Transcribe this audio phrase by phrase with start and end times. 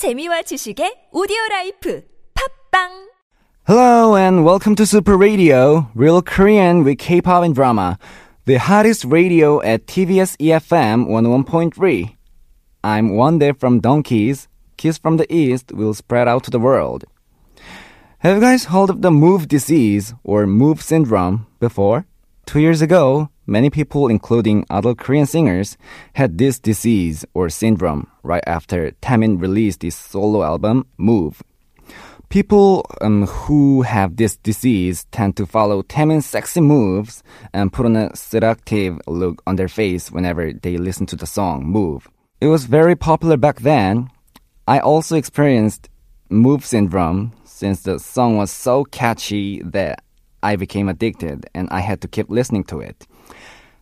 [0.00, 2.00] 재미와 지식의 오디오 라이프
[2.32, 3.10] 팝빵
[3.68, 7.98] Hello and welcome to Super Radio, Real Korean with K-pop and drama,
[8.46, 12.16] the hottest radio at TBS EFM 101.3.
[12.82, 14.48] I'm Wondae from Dongkiz.
[14.78, 17.04] Kiss from the East will spread out to the world.
[18.20, 22.06] Have you guys heard of the move disease or move syndrome before?
[22.46, 25.76] Two years ago, many people, including other Korean singers,
[26.14, 31.42] had this disease or syndrome right after Taemin released his solo album, MOVE.
[32.30, 37.96] People um, who have this disease tend to follow Taemin's sexy moves and put on
[37.96, 42.08] a seductive look on their face whenever they listen to the song Move.
[42.40, 44.10] It was very popular back then.
[44.68, 45.88] I also experienced
[46.28, 50.04] Move syndrome since the song was so catchy that
[50.40, 53.08] I became addicted and I had to keep listening to it.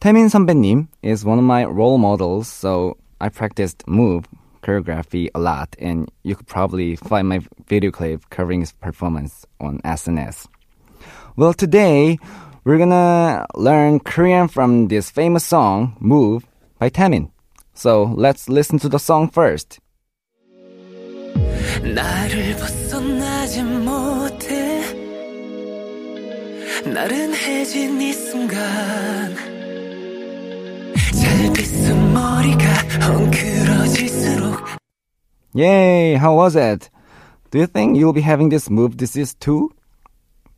[0.00, 4.24] 태민 선배님 is one of my role models, so I practiced move
[4.62, 9.78] choreography a lot, and you could probably find my video clip covering his performance on
[9.84, 10.48] SNS.
[11.36, 12.18] Well, today
[12.64, 16.46] we're gonna learn Korean from this famous song, Move,
[16.78, 17.30] by Taemin.
[17.74, 19.80] So let's listen to the song first.
[21.80, 24.82] 나를 벗어나지 못해
[26.84, 29.49] 나른해진 이 순간
[35.53, 36.89] Yay, how was it?
[37.49, 39.71] Do you think you'll be having this move disease too?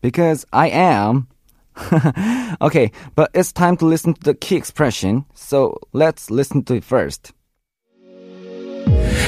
[0.00, 1.28] Because I am.
[2.62, 6.84] okay, but it's time to listen to the key expression, so let's listen to it
[6.84, 7.32] first.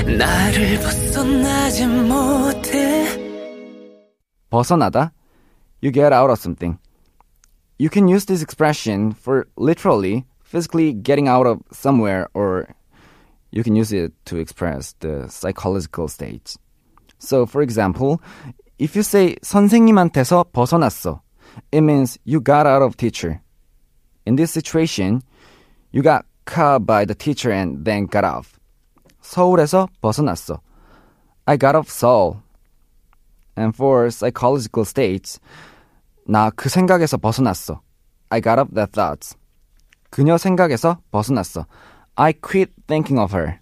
[0.06, 3.04] 나를 벗어나지 못해
[4.48, 5.12] 벗어나다,
[5.82, 6.78] you get out of something.
[7.78, 12.74] You can use this expression for literally, physically getting out of somewhere, or
[13.50, 16.56] you can use it to express the psychological state.
[17.18, 18.22] So, for example,
[18.78, 21.20] if you say 선생님한테서 벗어났어,
[21.72, 23.40] it means you got out of teacher.
[24.26, 25.22] In this situation,
[25.90, 28.58] you got caught by the teacher and then got off.
[29.22, 30.60] 서울에서 벗어났어.
[31.46, 32.42] I got off Seoul.
[33.56, 35.40] And for psychological states,
[36.28, 37.80] 나 그 생각에서 벗어났어.
[38.30, 39.34] I got off that thoughts.
[40.12, 41.66] 그녀 생각에서 벗어났어.
[42.16, 43.60] I quit thinking of her.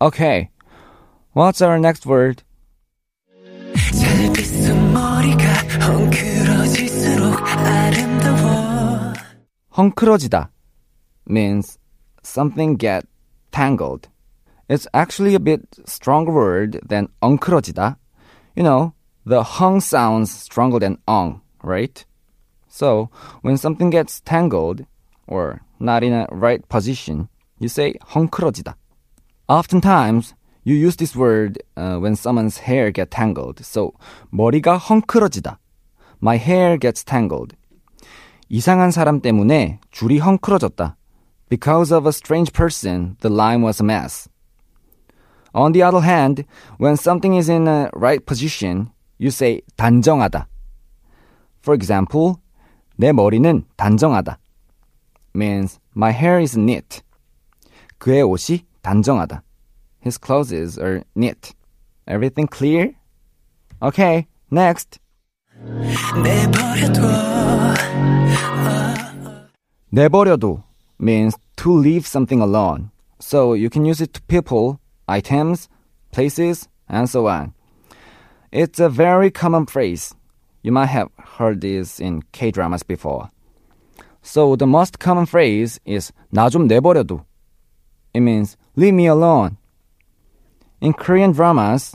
[0.00, 0.50] Okay.
[1.32, 2.42] What's our next word?
[3.74, 5.44] 잘 빗은 머리가
[5.90, 9.12] 엉클어질수록 아름다워
[9.76, 10.50] 헝클어지다
[11.28, 11.78] means
[12.22, 13.06] something get
[13.50, 14.08] tangled.
[14.68, 17.96] It's actually a bit stronger word than 엉클어지다.
[18.56, 18.92] You know,
[19.26, 22.04] the hung sounds stronger than ong, right?
[22.68, 23.10] So,
[23.42, 24.86] when something gets tangled
[25.29, 27.29] or not in a right position,
[27.59, 28.75] you say 헝클어지다.
[29.47, 33.63] Oftentimes, you use this word uh, when someone's hair get tangled.
[33.63, 33.93] So,
[34.31, 35.57] 머리가 헝클어지다.
[36.21, 37.55] My hair gets tangled.
[38.49, 40.95] 이상한 사람 때문에 줄이 헝클어졌다.
[41.49, 44.27] Because of a strange person, the line was a mess.
[45.53, 46.45] On the other hand,
[46.77, 50.47] when something is in a right position, you say 단정하다.
[51.63, 52.35] For example,
[52.97, 54.37] 내 머리는 단정하다.
[55.32, 57.02] means my hair is neat.
[57.98, 59.42] 그의 옷이 단정하다.
[60.00, 61.54] His clothes are neat.
[62.06, 62.92] Everything clear?
[63.82, 64.98] Okay, next.
[66.22, 67.24] 내버려둬
[69.92, 70.62] 내버려둬
[70.98, 72.90] means to leave something alone.
[73.20, 75.68] So you can use it to people, items,
[76.12, 77.54] places, and so on.
[78.52, 80.14] It's a very common phrase.
[80.62, 81.08] You might have
[81.38, 83.30] heard this in K-dramas before.
[84.28, 87.24] So the most common phrase is 나 좀 내버려둬.
[88.14, 89.58] It means leave me alone.
[90.80, 91.94] In Korean dramas,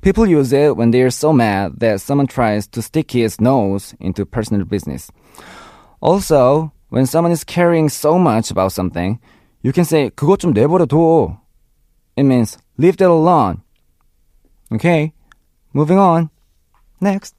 [0.00, 3.94] people use it when they are so mad that someone tries to stick his nose
[4.00, 5.10] into personal business.
[6.00, 9.20] Also, when someone is caring so much about something,
[9.62, 11.38] you can say 그것 좀 내버려둬.
[12.16, 13.62] It means leave that alone.
[14.72, 15.12] Okay,
[15.72, 16.30] moving on.
[17.00, 17.34] Next.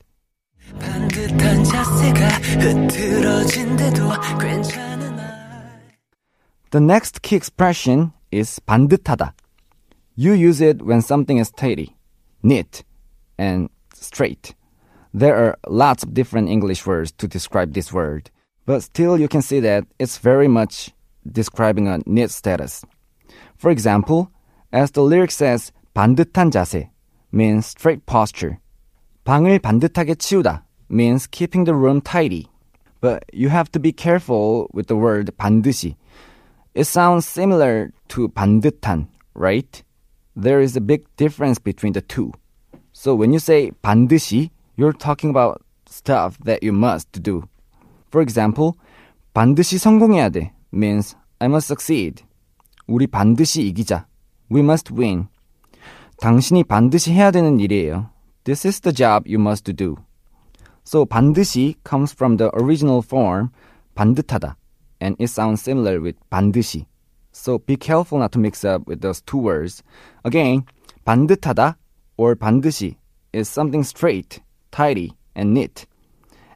[1.16, 2.28] 반듯한 자세가
[2.60, 4.10] 흐트러진데도
[4.40, 5.92] 괜찮은 날
[6.72, 9.34] The next key expression is 반듯하다.
[10.18, 11.96] You use it when something is tidy,
[12.44, 12.84] neat,
[13.40, 14.54] and straight.
[15.14, 18.30] There are lots of different English words to describe this word,
[18.66, 20.92] but still you can see that it's very much
[21.26, 22.84] describing a neat status.
[23.58, 24.30] For example,
[24.74, 26.90] as the lyric says, 반듯한 자세
[27.32, 28.58] means straight posture.
[29.24, 32.48] 방을 반듯하게 치우다 means keeping the room tidy.
[33.00, 35.96] But you have to be careful with the word 반드시.
[36.74, 39.84] It sounds similar to 반듯한, right?
[40.36, 42.34] there is a big difference between the two.
[42.94, 47.44] So when you say 반드시, you're talking about stuff that you must do.
[48.10, 48.74] For example,
[49.34, 52.24] 반드시 성공해야 돼 means I must succeed.
[52.88, 54.06] 우리 반드시 이기자.
[54.52, 55.28] We must win.
[56.20, 58.10] 당신이 반드시 해야 되는 일이에요.
[58.44, 59.96] This is the job you must do.
[60.86, 63.52] So 반드시 comes from the original form
[63.96, 64.56] 반듯하다
[65.00, 66.86] and it sounds similar with 반드시.
[67.32, 69.84] So be careful not to mix up with those two words.
[70.26, 70.66] Again,
[71.06, 71.76] 반듯하다
[72.18, 72.98] or 반드시
[73.34, 74.42] is something straight,
[74.72, 75.86] tidy, and neat.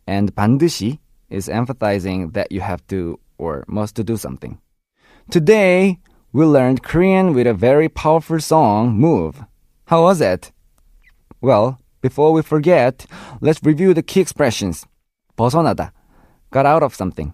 [0.07, 0.99] And 반드시
[1.29, 4.59] is emphasizing that you have to or must do something.
[5.31, 5.99] Today,
[6.31, 9.43] we learned Korean with a very powerful song, Move.
[9.85, 10.51] How was it?
[11.41, 13.05] Well, before we forget,
[13.41, 14.85] let's review the key expressions.
[15.37, 15.91] 벗어나다,
[16.51, 17.33] got out of something.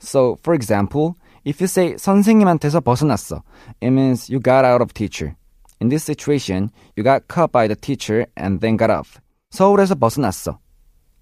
[0.00, 3.42] So, for example, if you say 선생님한테서 벗어났어,
[3.80, 5.36] it means you got out of teacher.
[5.80, 9.20] In this situation, you got caught by the teacher and then got off.
[9.50, 10.58] 서울에서 벗어났어.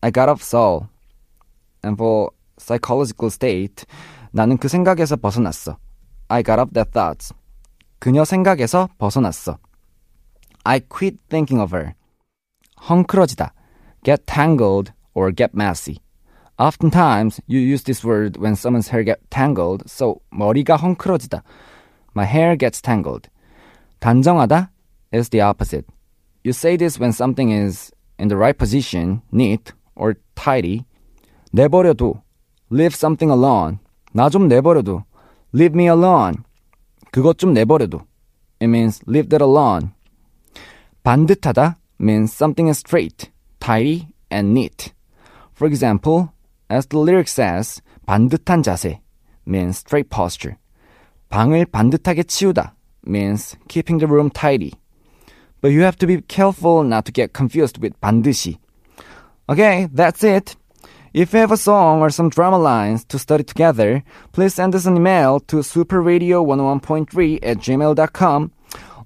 [0.02, 0.88] I got off Seoul.
[1.82, 3.84] And for psychological state,
[4.32, 5.76] 나는 그 생각에서 벗어났어.
[6.28, 7.32] I got off that thoughts.
[7.98, 9.58] 그녀 생각에서 벗어났어.
[10.64, 11.94] I quit thinking of her.
[12.88, 13.52] 헝클어지다.
[14.04, 16.00] Get tangled or get messy.
[16.58, 21.42] Oftentimes, you use this word when someone's hair get tangled, so 머리가 헝클어지다.
[22.14, 23.28] My hair gets tangled.
[24.00, 24.70] 단정하다
[25.12, 25.84] is the opposite.
[26.44, 30.84] You say this when something is in the right position, neat or tidy.
[31.52, 32.22] 내버려둬.
[32.70, 33.78] Leave something alone.
[34.14, 35.04] 나 좀 내버려둬.
[35.52, 36.44] Leave me alone.
[37.12, 38.06] 그것 좀 내버려둬.
[38.60, 39.90] It means leave that alone.
[41.02, 43.30] 반듯하다 means something is straight,
[43.60, 44.92] tidy, and neat.
[45.54, 46.32] For example,
[46.68, 49.00] as the lyric says, 반듯한 자세
[49.46, 50.56] means straight posture.
[51.30, 52.74] 방을 반듯하게 치우다
[53.06, 54.72] means keeping the room tidy.
[55.60, 58.58] But you have to be careful not to get confused with 반드시.
[59.48, 60.56] Okay, that's it.
[61.14, 64.02] If you have a song or some drama lines to study together,
[64.32, 68.52] please send us an email to superradio101.3 at gmail.com.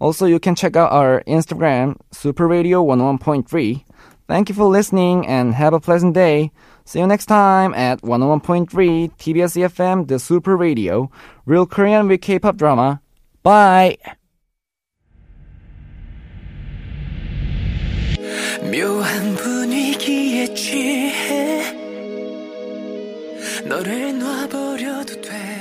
[0.04, 3.84] Also, you can check out our Instagram, superradio101.3.
[4.28, 6.52] Thank you for listening and have a pleasant day.
[6.84, 11.10] See you next time at 101.3 TBS EFM, the Super Radio,
[11.46, 13.00] Real Korean with K-pop drama.
[13.42, 13.98] Bye!
[18.70, 21.72] 묘한 분위기에 취해
[23.66, 25.53] 너를 놔버려도 돼